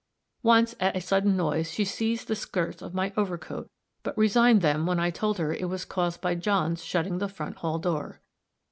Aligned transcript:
Once, 0.41 0.73
at 0.79 0.95
a 0.95 0.99
sudden 0.99 1.37
noise, 1.37 1.69
she 1.69 1.85
seized 1.85 2.27
the 2.27 2.35
skirts 2.35 2.81
of 2.81 2.95
my 2.95 3.13
overcoat, 3.15 3.69
but 4.01 4.17
resigned 4.17 4.61
them 4.63 4.87
when 4.87 4.99
I 4.99 5.11
told 5.11 5.37
her 5.37 5.53
it 5.53 5.69
was 5.69 5.85
caused 5.85 6.21
by 6.21 6.33
John's 6.33 6.83
shutting 6.83 7.19
the 7.19 7.29
front 7.29 7.57
hall 7.57 7.77
door. 7.77 8.19